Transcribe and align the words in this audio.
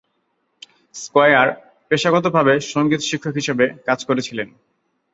Square 0.95 1.47
পেশাগতভাবে 1.91 2.53
সঙ্গীত 2.73 3.01
শিক্ষক 3.09 3.33
হিসাবে 3.35 3.65
কাজ 3.87 3.99
করেছিলেন। 4.05 4.47